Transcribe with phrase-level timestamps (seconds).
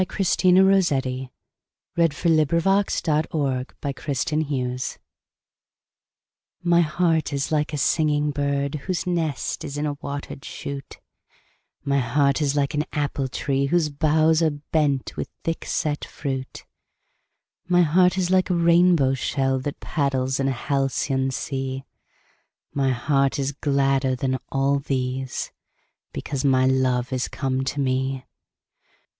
[0.09, 1.31] Christina Georgina Rossetti.
[1.95, 4.63] 1830–1894 780.
[4.65, 4.97] A Birthday
[6.63, 10.97] MY heart is like a singing bird Whose nest is in a water'd shoot;
[11.83, 16.65] My heart is like an apple tree Whose boughs are bent with thick set fruit;
[17.67, 21.83] My heart is like a rainbow shell 5 That paddles in a halcyon sea;
[22.73, 25.51] My heart is gladder than all these,
[26.11, 28.25] Because my love is come to me.